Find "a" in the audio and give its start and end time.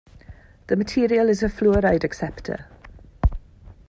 1.43-1.47